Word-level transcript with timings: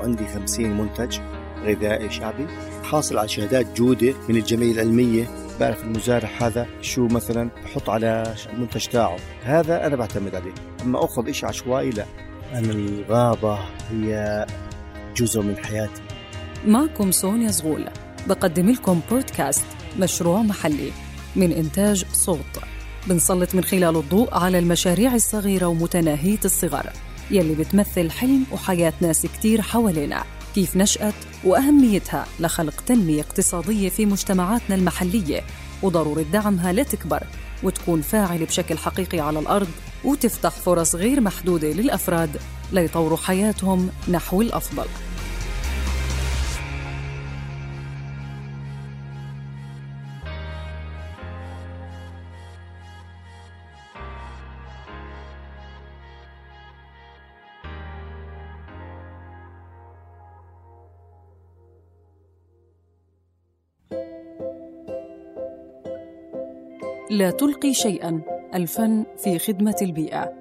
عندي 0.00 0.26
50 0.26 0.70
منتج 0.70 1.18
غذائي 1.64 2.10
شعبي 2.10 2.46
حاصل 2.84 3.18
على 3.18 3.28
شهادات 3.28 3.76
جودة 3.76 4.14
من 4.28 4.36
الجمعية 4.36 4.72
العلمية. 4.72 5.28
بعرف 5.60 5.82
المزارع 5.82 6.28
هذا 6.40 6.66
شو 6.80 7.06
مثلا 7.06 7.50
بحط 7.64 7.90
على 7.90 8.34
المنتج 8.52 8.86
تاعه. 8.86 9.16
هذا 9.42 9.86
أنا 9.86 9.96
بعتمد 9.96 10.34
عليه. 10.34 10.52
أما 10.82 11.04
أخذ 11.04 11.28
إشي 11.28 11.46
عشوائي 11.46 11.90
لا. 11.90 12.06
أنا 12.52 12.72
الغابة 12.72 13.58
هي 13.90 14.46
جزء 15.16 15.42
من 15.42 15.56
حياتي. 15.56 16.02
معكم 16.66 17.10
سونيا 17.10 17.50
زغول. 17.50 17.84
بقدم 18.26 18.70
لكم 18.70 19.00
بودكاست 19.10 19.66
مشروع 19.98 20.42
محلي 20.42 20.90
من 21.36 21.52
إنتاج 21.52 22.04
صوت. 22.12 22.60
بنسلط 23.06 23.54
من 23.54 23.64
خلاله 23.64 24.00
الضوء 24.00 24.34
على 24.34 24.58
المشاريع 24.58 25.14
الصغيرة 25.14 25.66
ومتناهية 25.66 26.40
الصغر 26.44 26.86
يلي 27.30 27.54
بتمثل 27.54 28.10
حلم 28.10 28.44
وحياة 28.52 28.92
ناس 29.00 29.26
كتير 29.26 29.62
حوالينا. 29.62 30.24
كيف 30.54 30.76
نشأت 30.76 31.14
وأهميتها 31.44 32.26
لخلق 32.40 32.80
تنمية 32.86 33.20
اقتصادية 33.20 33.88
في 33.88 34.06
مجتمعاتنا 34.06 34.76
المحلية. 34.76 35.40
وضرورة 35.82 36.22
دعمها 36.22 36.72
لتكبر 36.72 37.22
وتكون 37.62 38.02
فاعلة 38.02 38.46
بشكل 38.46 38.78
حقيقي 38.78 39.20
على 39.20 39.38
الأرض 39.38 39.68
وتفتح 40.04 40.50
فرص 40.50 40.94
غير 40.94 41.20
محدودة 41.20 41.68
للأفراد 41.68 42.36
ليطوروا 42.72 43.18
حياتهم 43.18 43.90
نحو 44.08 44.42
الأفضل. 44.42 44.86
لا 67.10 67.30
تلقي 67.30 67.74
شيئا 67.74 68.20
الفن 68.54 69.04
في 69.18 69.38
خدمة 69.38 69.76
البيئة. 69.82 70.32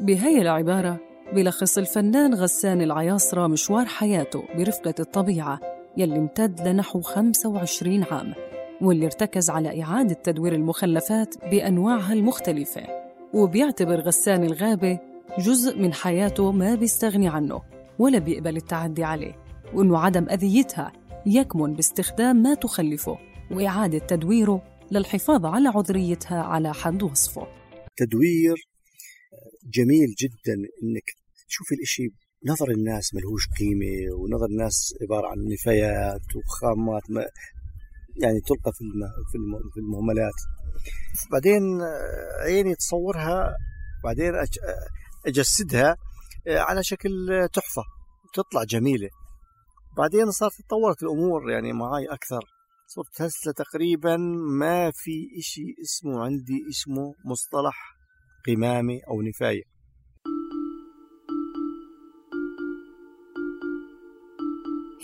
بهي 0.00 0.42
العبارة 0.42 1.00
بلخص 1.32 1.78
الفنان 1.78 2.34
غسان 2.34 2.82
العياصرة 2.82 3.46
مشوار 3.46 3.86
حياته 3.86 4.44
برفقة 4.56 4.94
الطبيعة 5.00 5.60
يلي 5.96 6.18
امتد 6.18 6.68
لنحو 6.68 7.00
25 7.00 8.04
عام 8.10 8.34
واللي 8.80 9.06
ارتكز 9.06 9.50
على 9.50 9.82
إعادة 9.82 10.14
تدوير 10.14 10.54
المخلفات 10.54 11.34
بأنواعها 11.50 12.12
المختلفة. 12.12 12.82
وبيعتبر 13.34 14.00
غسان 14.00 14.44
الغابة 14.44 14.98
جزء 15.38 15.78
من 15.78 15.92
حياته 15.92 16.52
ما 16.52 16.74
بيستغني 16.74 17.28
عنه 17.28 17.60
ولا 17.98 18.18
بيقبل 18.18 18.56
التعدي 18.56 19.04
عليه 19.04 19.36
وإنه 19.74 19.98
عدم 19.98 20.26
أذيتها 20.28 20.92
يكمن 21.26 21.74
باستخدام 21.74 22.36
ما 22.36 22.54
تخلفه 22.54 23.18
وإعادة 23.50 23.98
تدويره 23.98 24.71
للحفاظ 24.92 25.46
على 25.46 25.68
عذريتها 25.68 26.42
على 26.42 26.74
حد 26.74 27.02
وصفه. 27.02 27.46
تدوير 27.96 28.56
جميل 29.64 30.14
جدا 30.18 30.54
إنك 30.82 31.04
تشوف 31.48 31.72
الإشي 31.72 32.08
نظر 32.46 32.70
الناس 32.70 33.14
ملهوش 33.14 33.48
قيمة 33.58 34.14
ونظر 34.16 34.46
الناس 34.46 34.94
عبارة 35.02 35.26
عن 35.26 35.38
نفايات 35.52 36.20
وخامات 36.36 37.02
ما 37.10 37.26
يعني 38.22 38.40
تلقى 38.40 38.72
في 38.72 38.84
في 39.72 39.80
المهملات. 39.80 40.38
بعدين 41.32 41.62
عيني 42.44 42.74
تصورها 42.74 43.56
بعدين 44.04 44.32
أجسدها 45.26 45.96
على 46.46 46.82
شكل 46.84 47.10
تحفة 47.52 47.82
تطلع 48.34 48.64
جميلة. 48.64 49.08
بعدين 49.96 50.30
صارت 50.30 50.52
تطورت 50.68 51.02
الأمور 51.02 51.50
يعني 51.50 51.72
معي 51.72 52.06
أكثر. 52.06 52.44
صرت 52.94 53.22
هسه 53.22 53.52
تقريبا. 53.52 54.16
ما 54.60 54.90
في 54.94 55.28
إشي 55.38 55.74
اسمه 55.82 56.20
عندي 56.24 56.58
اسمه 56.70 57.14
مصطلح 57.24 57.76
قمامة 58.46 59.00
أو 59.08 59.22
نفاية. 59.22 59.62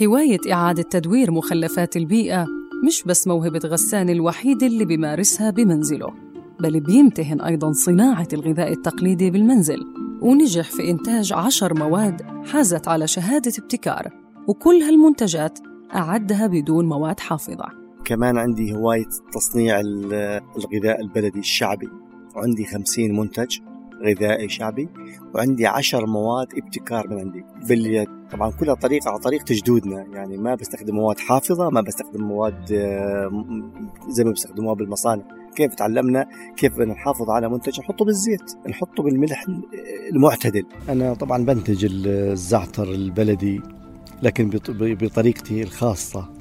هواية 0.03 0.53
إعادة 0.53 0.83
تدوير 0.83 1.31
مخلفات 1.31 1.97
البيئة 1.97 2.47
مش 2.87 3.03
بس 3.03 3.27
موهبة 3.27 3.61
غسان 3.65 4.11
الوحيد 4.11 4.63
اللي 4.63 4.85
بيمارسها 4.85 5.51
بمنزله 5.51 6.15
بل 6.61 6.81
بيمتهن 6.81 7.41
أيضا 7.41 7.73
صناعة 7.73 8.29
الغذاء 8.33 8.73
التقليدي 8.73 9.31
بالمنزل 9.31 9.79
ونجح 10.23 10.71
في 10.71 10.91
إنتاج 10.91 11.33
عشر 11.33 11.75
مواد 11.75 12.23
حازت 12.47 12.89
على 12.89 13.07
شهادة 13.07 13.53
ابتكار 13.59 14.13
وكل 14.49 14.83
هالمنتجات 14.83 15.59
أعدها 15.95 16.47
بدون 16.47 16.87
مواد 16.87 17.21
حافظة. 17.21 17.78
كمان 18.09 18.39
عندي 18.39 18.75
هواية 18.75 19.09
تصنيع 19.33 19.81
الغذاء 19.81 21.01
البلدي 21.01 21.39
الشعبي. 21.39 21.89
وعندي 22.37 22.65
خمسين 22.65 23.17
منتج 23.17 23.59
غذائي 24.03 24.49
شعبي 24.49 24.89
وعندي 25.35 25.67
عشر 25.67 26.07
مواد 26.07 26.47
ابتكار 26.57 27.09
من 27.09 27.19
عندي. 27.19 27.45
باليد. 27.69 28.09
طبعا 28.31 28.51
كلها 28.51 28.75
طريقة 28.75 29.11
على 29.11 29.19
طريقة 29.19 29.45
جدودنا 29.51 30.07
يعني 30.13 30.37
ما 30.37 30.55
بستخدم 30.55 30.95
مواد 30.95 31.19
حافظة 31.19 31.71
ما 31.71 31.81
بستخدم 31.81 32.25
مواد 32.25 32.73
آه، 32.73 33.31
زي 34.09 34.25
ما 34.25 34.31
بيستخدموها 34.31 34.75
بالمصانع. 34.75 35.23
كيف 35.57 35.75
تعلمنا؟ 35.75 36.27
كيف 36.57 36.79
نحافظ 36.79 37.31
على 37.31 37.49
منتج؟ 37.49 37.81
نحطه 37.81 38.05
بالزيت. 38.05 38.53
نحطه 38.69 39.03
بالملح 39.03 39.47
المعتدل. 40.13 40.67
أنا 40.89 41.15
طبعا 41.15 41.45
بنتج 41.45 41.87
الزعتر 41.91 42.91
البلدي 42.91 43.61
لكن 44.23 44.51
بطريقتي 44.79 45.63
الخاصة. 45.63 46.38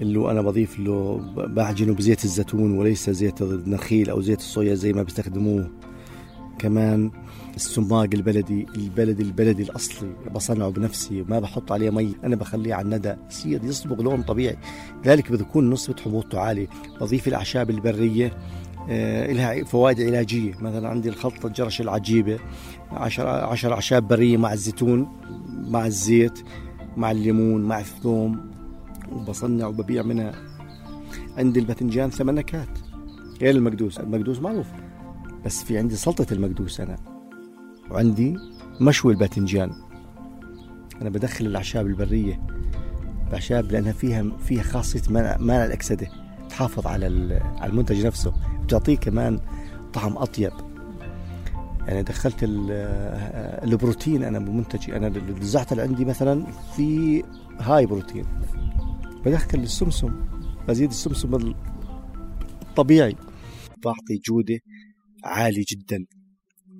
اللي 0.00 0.30
أنا 0.30 0.42
بضيف 0.42 0.78
له 0.78 1.20
بعجنه 1.36 1.94
بزيت 1.94 2.24
الزيتون 2.24 2.78
وليس 2.78 3.10
زيت 3.10 3.42
النخيل 3.42 4.10
أو 4.10 4.20
زيت 4.20 4.38
الصويا 4.38 4.74
زي 4.74 4.92
ما 4.92 5.02
بيستخدموه. 5.02 5.70
كمان 6.58 7.10
السماق 7.56 8.08
البلدي 8.14 8.66
البلدي 8.76 9.22
البلدي 9.22 9.62
الأصلي 9.62 10.12
بصنعه 10.34 10.70
بنفسي 10.70 11.24
ما 11.28 11.38
بحط 11.38 11.72
عليه 11.72 11.90
مي 11.90 12.14
أنا 12.24 12.36
بخليه 12.36 12.74
على 12.74 12.84
الندى. 12.84 13.14
يصير 13.30 13.64
يصبغ 13.64 14.02
لون 14.02 14.22
طبيعي. 14.22 14.56
لذلك 15.04 15.32
بتكون 15.32 15.70
نسبة 15.70 15.96
حموضته 16.04 16.40
عالية. 16.40 16.66
بضيف 17.00 17.28
الأعشاب 17.28 17.70
البرية 17.70 18.38
آه 18.90 19.32
لها 19.32 19.64
فوائد 19.64 20.00
علاجية. 20.00 20.52
مثلا 20.60 20.88
عندي 20.88 21.08
الخلطة 21.08 21.46
الجرش 21.46 21.80
العجيبة 21.80 22.38
عشر, 22.92 23.26
عشر 23.26 23.72
أعشاب 23.72 24.08
برية 24.08 24.36
مع 24.36 24.52
الزيتون 24.52 25.08
مع 25.68 25.86
الزيت 25.86 26.38
مع 26.96 27.10
الليمون 27.10 27.62
مع 27.62 27.80
الثوم. 27.80 28.50
وبصنع 29.12 29.66
وببيع 29.66 30.02
منها. 30.02 30.32
عندي 31.38 31.60
الباذنجان 31.60 32.10
ثمان 32.10 32.34
نكهات 32.34 32.78
غير 33.40 33.54
المقدوس. 33.54 34.00
المقدوس 34.00 34.38
معروف. 34.38 34.66
بس 35.44 35.64
في 35.64 35.78
عندي 35.78 35.96
سلطة 35.96 36.26
المقدوس 36.32 36.80
أنا. 36.80 36.96
وعندي 37.90 38.36
مشوي 38.80 39.12
الباذنجان. 39.12 39.72
أنا 41.02 41.10
بدخل 41.10 41.46
الأعشاب 41.46 41.86
البرية. 41.86 42.40
الأعشاب 43.28 43.72
لأنها 43.72 43.92
فيها 43.92 44.24
فيها 44.38 44.62
خاصية 44.62 45.02
منع 45.40 45.64
الأكسدة. 45.64 46.08
تحافظ 46.48 46.86
على 46.86 47.06
على 47.58 47.72
المنتج 47.72 48.06
نفسه. 48.06 48.32
بتعطيه 48.64 48.96
كمان 48.96 49.40
طعم 49.92 50.16
أطيب. 50.16 50.52
يعني 51.86 52.02
دخلت 52.02 52.36
البروتين 52.42 54.22
أنا 54.22 54.38
بمنتجي 54.38 54.96
أنا 54.96 55.06
الزعتر 55.06 55.80
عندي 55.80 56.04
مثلا 56.04 56.46
في 56.76 57.22
هاي 57.60 57.86
بروتين. 57.86 58.24
بدخل 59.24 59.58
السمسم 59.58 60.10
بزيد 60.68 60.90
السمسم 60.90 61.54
الطبيعي 62.62 63.16
بعطي 63.84 64.16
جودة 64.26 64.58
عالية 65.24 65.64
جدا. 65.68 66.06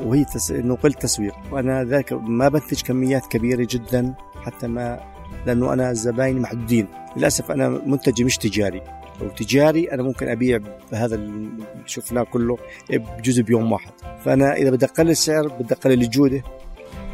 وهي 0.00 0.24
تس... 0.24 0.50
إنه 0.50 0.76
قلت 0.76 1.02
تسويق. 1.02 1.34
وأنا 1.52 1.84
ذاك 1.84 2.12
ما 2.12 2.48
بنتج 2.48 2.82
كميات 2.82 3.26
كبيرة 3.26 3.66
جدا 3.70 4.14
حتى 4.42 4.66
ما 4.66 5.11
لأنه 5.46 5.72
أنا 5.72 5.92
زبايني 5.92 6.40
محدودين. 6.40 6.86
للأسف 7.16 7.50
أنا 7.50 7.68
منتجي 7.68 8.24
مش 8.24 8.36
تجاري. 8.36 8.82
لو 9.20 9.28
تجاري 9.28 9.92
أنا 9.92 10.02
ممكن 10.02 10.28
أبيع 10.28 10.60
بهذا 10.92 11.14
اللي 11.14 11.64
شفناه 11.86 12.22
كله 12.22 12.58
بجزء 12.90 13.42
بيوم 13.42 13.72
واحد. 13.72 13.92
فأنا 14.24 14.54
إذا 14.54 14.70
بدي 14.70 14.86
أقلل 14.86 15.10
السعر 15.10 15.48
بدي 15.48 15.74
أقلل 15.74 16.02
الجوده 16.02 16.42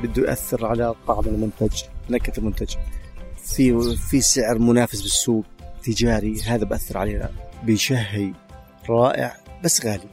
بده 0.03 0.29
ياثر 0.29 0.67
على 0.67 0.95
طعم 1.07 1.25
المنتج 1.27 1.83
نكهة 2.11 2.39
المنتج. 2.39 2.75
في 3.37 3.97
في 3.97 4.21
سعر 4.21 4.59
منافس 4.59 5.03
بالسوق 5.03 5.45
تجاري 5.83 6.41
هذا 6.43 6.65
بأثر 6.65 6.99
علينا 6.99 7.31
بشهي 7.63 8.33
رائع 8.91 9.37
بس 9.65 9.87
غالي. 9.87 10.09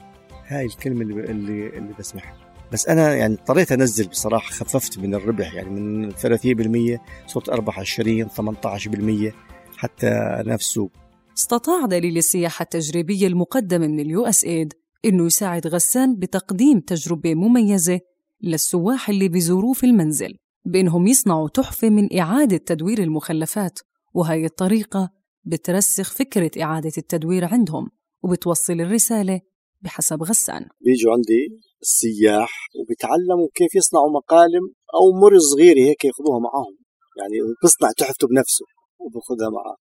هاي 0.48 0.66
الكلمة 0.66 1.02
اللي 1.02 1.14
اللي, 1.14 1.68
اللي 1.68 1.94
بسمعها. 2.00 2.45
بس 2.72 2.88
أنا 2.88 3.16
يعني 3.16 3.34
اضطريت 3.34 3.72
أنزل 3.72 4.08
بصراحة 4.08 4.52
خففت 4.52 5.00
من 5.00 5.16
الربح 5.16 5.54
يعني 5.54 5.70
من 5.70 6.12
30% 6.12 7.00
صرت 7.28 7.50
اربح 7.50 7.80
20 7.80 8.30
18% 8.30 9.34
حتى 9.78 10.10
نفسه 10.46 10.90
استطاع 11.38 11.86
دليل 11.86 12.18
السياحة 12.18 12.64
التجريبية 12.64 13.28
المقدم 13.28 13.82
من 13.82 14.00
ال 14.00 14.26
USAID 14.26 14.74
إنه 15.06 15.26
يساعد 15.26 15.68
غسان 15.68 16.16
بتقديم 16.16 16.80
تجربة 16.80 17.36
مميزة 17.36 18.00
للسواح 18.42 19.10
اللي 19.10 19.28
بيزوروه 19.28 19.74
في 19.74 19.86
المنزل 19.86 20.36
بإنهم 20.66 21.08
يصنعوا 21.08 21.50
تحفة 21.50 21.90
من 21.90 22.20
إعادة 22.20 22.58
تدوير 22.58 23.00
المخلفات 23.04 23.80
وهي 24.14 24.46
الطريقة 24.46 25.10
بترسخ 25.44 26.14
فكرة 26.14 26.52
إعادة 26.64 26.92
التدوير 26.98 27.46
عندهم 27.46 27.90
وبتوصل 28.24 28.74
الرسالة 28.74 29.42
بحسب 29.82 30.24
غسان. 30.24 30.66
بيجوا 30.82 31.14
عندي 31.14 31.60
السياح 31.88 32.52
وبيتعلموا 32.78 33.48
كيف 33.60 33.72
يصنعوا 33.80 34.12
مقالم 34.20 34.66
أو 34.98 35.06
مر 35.22 35.34
صغيرة 35.52 35.82
هيك 35.88 36.02
ياخذوها 36.06 36.40
معاهم. 36.48 36.76
يعني 37.20 37.36
بيصنع 37.62 37.90
تحفته 38.00 38.26
بنفسه 38.32 38.66
وباخذها 39.02 39.50
معاه. 39.58 39.78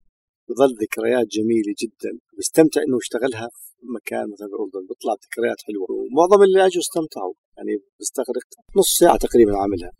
بظل 0.48 0.72
ذكريات 0.84 1.28
جميلة 1.38 1.74
جدا. 1.82 2.12
بستمتع 2.38 2.82
إنه 2.86 2.98
اشتغلها 3.04 3.48
في 3.56 3.86
مكان 3.98 4.26
مثلا 4.34 4.48
بالاردن 4.52 4.84
بيطلع 4.90 5.14
ذكريات 5.26 5.60
حلوة. 5.68 5.88
ومعظم 5.98 6.40
اللي 6.44 6.60
أجوا 6.68 6.82
استمتعوا. 6.86 7.36
يعني 7.58 7.74
بستغرق 8.00 8.48
نص 8.80 8.90
ساعة 9.02 9.18
تقريبا 9.26 9.54
عاملها 9.62 9.92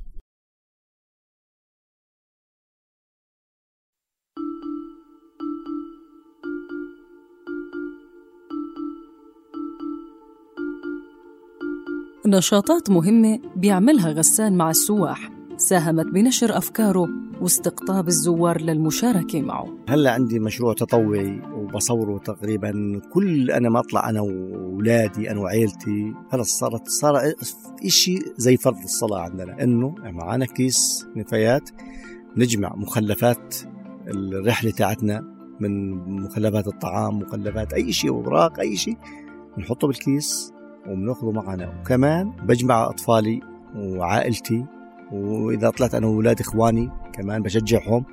نشاطات 12.28 12.90
مهمة 12.90 13.40
بيعملها 13.56 14.10
غسان 14.10 14.58
مع 14.58 14.70
السواح. 14.70 15.30
ساهمت 15.58 16.06
بنشر 16.06 16.58
أفكاره 16.58 17.08
واستقطاب 17.42 18.08
الزوار 18.08 18.62
للمشاركة 18.62 19.42
معه. 19.42 19.78
هلا 19.90 20.12
عندي 20.12 20.40
مشروع 20.40 20.74
تطوعي 20.74 21.42
وبصوره 21.54 22.18
تقريبا 22.18 23.02
كل 23.14 23.52
أنا 23.52 23.70
ما 23.70 23.80
أطلع 23.80 24.10
أنا 24.10 24.22
وأولادي 24.22 25.32
أنا 25.32 25.40
وعيلتي 25.40 26.14
خلص 26.32 26.60
صارت 26.60 26.88
صار 26.88 27.34
إشي 27.86 28.20
زي 28.38 28.58
فرض 28.58 28.84
الصلاة 28.84 29.20
عندنا. 29.20 29.64
إنه 29.64 29.96
معنا 30.04 30.46
كيس 30.46 31.08
نفايات 31.16 31.70
نجمع 32.38 32.76
مخلفات 32.76 33.56
الرحلة 34.08 34.72
تاعتنا 34.72 35.24
من 35.60 35.94
مخلفات 36.24 36.68
الطعام 36.68 37.20
مخلفات 37.20 37.74
أي 37.74 37.92
شيء 37.94 38.12
أوراق 38.12 38.60
أي 38.60 38.76
شيء 38.76 38.98
نحطه 39.58 39.88
بالكيس 39.88 40.53
وبناخذه 40.88 41.32
معنا. 41.32 41.74
وكمان 41.82 42.30
بجمع 42.30 42.90
أطفالي 42.90 43.42
وعائلتي 43.76 44.66
وإذا 45.12 45.70
طلعت 45.70 45.96
أنا 45.96 46.08
وأولاد 46.08 46.40
إخواني 46.40 46.90
كمان 47.14 47.42
بشجعهم 47.42 48.06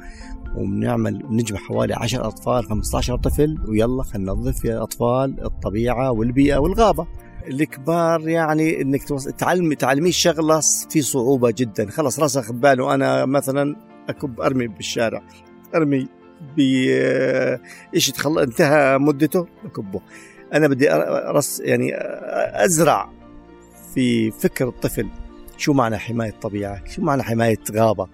وبنعمل 0.56 1.18
بنجمع 1.18 1.58
حوالي 1.58 1.94
10 1.94 2.26
أطفال 2.26 2.64
15 2.64 3.16
طفل 3.16 3.58
ويلا 3.68 4.02
خلينا 4.02 4.32
ننظف 4.32 4.64
يا 4.64 4.82
أطفال 4.82 5.44
الطبيعة 5.44 6.10
والبيئة 6.10 6.56
والغابة. 6.58 7.06
الكبار 7.48 8.28
يعني 8.28 8.82
إنك 8.82 9.02
تعلمي 9.38 9.74
تعلميه 9.74 10.10
شغلة 10.10 10.60
في 10.90 11.02
صعوبة 11.02 11.54
جدا. 11.58 11.90
خلص 11.90 12.20
رسخ 12.20 12.52
بباله. 12.52 12.94
أنا 12.94 13.26
مثلا 13.26 13.76
أكب 14.08 14.40
أرمي 14.40 14.68
بالشارع. 14.68 15.22
أرمي 15.74 16.08
بشيء. 16.56 18.14
انتهى 18.42 18.98
مدته 18.98 19.46
بكبه 19.64 20.00
أنا 20.54 20.68
بدي 20.68 20.92
أرس 20.92 21.60
يعني 21.60 21.92
أزرع 22.64 23.12
في 23.94 24.30
فكر 24.30 24.68
الطفل. 24.68 25.08
شو 25.56 25.72
معنى 25.72 25.98
حماية 25.98 26.34
طبيعة؟ 26.42 26.84
شو 26.86 27.02
معنى 27.02 27.22
حماية 27.22 27.58
غابة؟ 27.72 28.06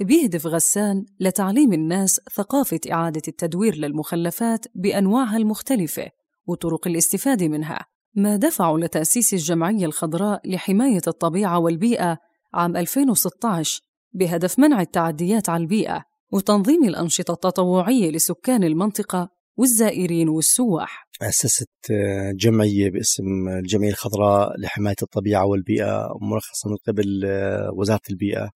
بيهدف 0.00 0.46
غسان 0.46 1.04
لتعليم 1.20 1.72
الناس 1.72 2.20
ثقافة 2.34 2.80
إعادة 2.92 3.22
التدوير 3.28 3.76
للمخلفات 3.76 4.66
بأنواعها 4.74 5.36
المختلفة 5.36 6.06
وطرق 6.46 6.86
الاستفادة 6.86 7.48
منها 7.48 7.86
ما 8.14 8.36
دفعوا 8.36 8.78
لتأسيس 8.78 9.34
الجمعية 9.34 9.86
الخضراء 9.86 10.40
لحماية 10.50 11.02
الطبيعة 11.06 11.58
والبيئة 11.58 12.18
عام 12.54 12.76
2016 12.76 13.82
بهدف 14.12 14.58
منع 14.58 14.80
التعديات 14.80 15.48
على 15.48 15.62
البيئة 15.62 16.02
وتنظيم 16.32 16.84
الأنشطة 16.84 17.32
التطوعية 17.32 18.10
لسكان 18.10 18.64
المنطقة 18.64 19.28
والزائرين 19.56 20.28
والسواح. 20.28 21.08
أسست 21.22 21.68
آه، 21.90 22.32
جمعية 22.36 22.90
باسم 22.90 23.48
الجمعية 23.48 23.90
الخضراء 23.90 24.60
لحماية 24.60 24.96
الطبيعة 25.02 25.46
والبيئة 25.46 26.08
مرخصة 26.20 26.70
من 26.70 26.76
قبل 26.88 27.22
آه، 27.26 27.70
وزارة 27.76 28.00
البيئة 28.10 28.50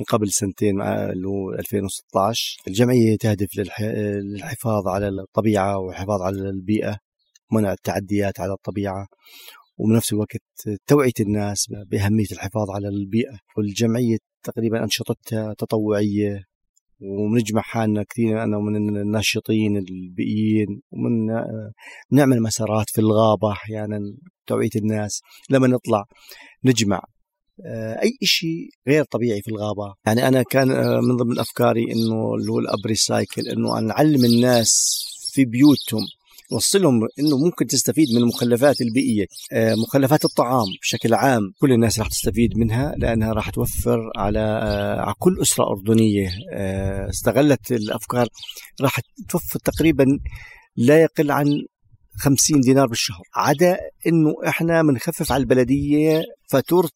من 0.00 0.04
قبل 0.08 0.30
سنتين 0.30 0.82
اللي 0.82 1.28
هو 1.28 1.52
2016 1.58 2.62
الجمعية 2.68 3.16
تهدف 3.16 3.48
للحفاظ 3.58 4.88
على 4.88 5.08
الطبيعة 5.08 5.78
والحفاظ 5.78 6.22
على 6.22 6.36
البيئة 6.36 6.96
منع 7.52 7.72
التعديات 7.72 8.40
على 8.40 8.52
الطبيعة. 8.52 9.06
وبنفس 9.78 10.12
الوقت 10.12 10.42
توعية 10.86 11.12
الناس 11.20 11.66
بأهمية 11.86 12.26
الحفاظ 12.32 12.70
على 12.70 12.88
البيئة. 12.88 13.38
والجمعية 13.56 14.16
تقريبا 14.42 14.84
أنشطتها 14.84 15.54
تطوعية 15.58 16.42
ونجمع 17.00 17.62
حالنا 17.62 18.02
كثير 18.02 18.42
أنا 18.42 18.56
ومن 18.56 18.76
الناشطين 18.76 19.76
البيئيين 19.76 20.82
ومن 20.90 21.26
نعمل 22.12 22.42
مسارات 22.42 22.90
في 22.90 23.00
الغابة 23.00 23.52
أحيانا 23.52 24.00
توعية 24.46 24.70
الناس. 24.76 25.20
لما 25.50 25.66
نطلع 25.66 26.04
نجمع 26.64 27.00
آه، 27.66 28.02
أي 28.02 28.18
شيء 28.22 28.68
غير 28.88 29.04
طبيعي 29.04 29.42
في 29.42 29.50
الغابة. 29.50 29.94
يعني 30.06 30.28
أنا 30.28 30.42
كان 30.42 30.70
آه، 30.70 31.00
من 31.00 31.16
ضمن 31.16 31.38
أفكاري 31.38 31.84
إنه 31.92 32.34
اللي 32.34 32.52
هو 32.52 32.58
الأب 32.58 32.86
ريسايكل 32.86 33.42
إنه 33.48 33.80
نعلم 33.80 34.24
الناس 34.24 34.72
في 35.32 35.44
بيوتهم 35.44 36.02
وصلهم 36.52 37.00
إنه 37.18 37.38
ممكن 37.44 37.66
تستفيد 37.66 38.08
من 38.10 38.18
المخلفات 38.18 38.80
البيئية. 38.80 39.26
آه، 39.52 39.74
مخلفات 39.74 40.24
الطعام 40.24 40.66
بشكل 40.82 41.14
عام 41.14 41.52
كل 41.60 41.72
الناس 41.72 41.98
راح 41.98 42.08
تستفيد 42.08 42.58
منها 42.58 42.94
لأنها 42.98 43.32
راح 43.32 43.50
توفر 43.50 44.10
على 44.16 44.40
آه، 44.40 45.00
على 45.00 45.14
كل 45.18 45.38
أسرة 45.42 45.64
أردنية. 45.70 46.30
آه، 46.52 47.08
استغلت 47.08 47.72
الأفكار 47.72 48.28
راح 48.80 49.00
توفر 49.28 49.58
تقريبا 49.58 50.06
لا 50.76 51.02
يقل 51.02 51.30
عن 51.30 51.46
50 52.18 52.60
دينار 52.60 52.86
بالشهر. 52.86 53.22
عدا 53.34 53.78
إنه 54.06 54.34
إحنا 54.48 54.82
بنخفف 54.82 55.32
على 55.32 55.40
البلدية 55.40 56.22
فاتورة 56.50 56.90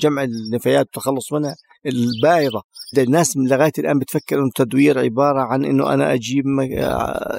جمع 0.00 0.22
النفايات 0.24 0.86
والتخلص 0.86 1.32
منها. 1.32 1.54
الباهظه 1.86 2.62
الناس 2.98 3.36
من 3.36 3.48
لغاية 3.48 3.72
الآن 3.78 3.98
بتفكر 3.98 4.36
إنه 4.38 4.46
التدوير 4.46 4.98
عبارة 4.98 5.40
عن 5.40 5.64
إنه 5.64 5.94
أنا 5.94 6.14
أجيب 6.14 6.44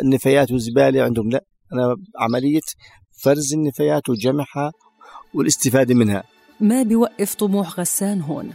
النفايات 0.01 0.51
والزباله 0.51 1.03
عندهم. 1.03 1.29
لا. 1.29 1.43
أنا 1.73 1.95
عملية 2.19 2.61
فرز 3.23 3.53
النفايات 3.53 4.09
وجمعها 4.09 4.71
والاستفادة 5.33 5.95
منها. 5.95 6.23
ما 6.59 6.83
بيوقف 6.83 7.35
طموح 7.35 7.79
غسان 7.79 8.21
هون 8.21 8.53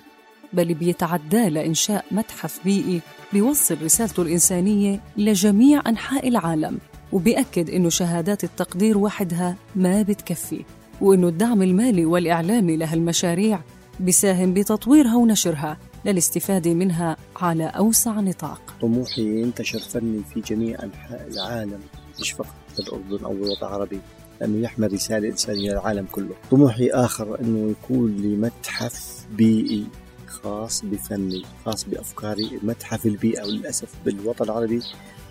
بل 0.53 0.75
بيتعدى 0.75 1.49
لإنشاء 1.49 2.05
متحف 2.11 2.65
بيئي 2.65 3.01
بيوصل 3.33 3.83
رسالته 3.83 4.23
الإنسانية 4.23 5.01
لجميع 5.17 5.83
أنحاء 5.87 6.29
العالم. 6.29 6.79
وبيأكد 7.15 7.71
إنه 7.71 7.89
شهادات 7.89 8.45
التقدير 8.45 8.99
وحدها 8.99 9.57
ما 9.77 10.03
بتكفي 10.03 10.65
وإنه 11.01 11.29
الدعم 11.29 11.63
المالي 11.63 12.05
والإعلامي 12.05 12.77
لهالمشاريع 12.77 13.61
بيساهم 14.01 14.55
بتطويرها 14.55 15.17
ونشرها 15.17 15.79
للاستفادة 16.05 16.75
منها 16.75 17.17
على 17.37 17.65
أوسع 17.65 18.21
نطاق. 18.21 18.75
طموحي 18.83 19.23
ينتشر 19.41 19.79
فني 19.79 20.23
في 20.35 20.41
جميع 20.41 20.83
أنحاء 20.83 21.29
العالم 21.31 21.81
مش 22.21 22.33
فقط 22.33 22.55
في 22.75 22.81
الأردن 22.81 23.25
أو 23.25 23.33
الوطن 23.33 23.67
العربي 23.67 24.01
لأنه 24.41 24.65
يحمل 24.65 24.93
رسالة 24.93 25.29
إنسانية 25.29 25.71
للعالم 25.71 26.07
كله. 26.13 26.35
طموحي 26.51 26.91
آخر 26.91 27.41
أنه 27.41 27.71
يكون 27.71 28.17
لي 28.17 28.37
متحف 28.37 29.27
بيئي 29.33 29.87
خاص 30.27 30.85
بفني 30.85 31.43
خاص 31.65 31.85
بأفكاري 31.85 32.61
متحف 32.63 33.07
البيئة 33.07 33.43
وللأسف 33.45 33.89
بالوطن 34.05 34.45
العربي 34.45 34.81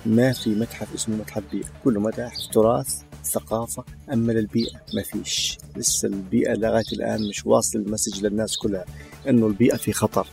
ما 0.06 0.34
في 0.34 0.50
متحف 0.50 0.94
اسمه 0.94 1.16
متحف 1.16 1.44
بيئة. 1.52 1.66
كله 1.84 2.00
متاحف 2.00 2.48
تراث 2.48 3.02
ثقافة 3.24 3.84
أما 4.14 4.32
للبيئة 4.32 4.82
ما 4.96 5.04
فيش. 5.04 5.58
لسه 5.76 6.08
البيئة 6.08 6.54
لغاية 6.54 6.92
الآن 6.94 7.30
مش 7.30 7.46
واصل 7.46 7.80
المسج 7.80 8.26
للناس 8.26 8.58
كلها 8.58 8.86
أنه 9.30 9.48
البيئة 9.48 9.78
في 9.78 9.94
خطر. 9.94 10.28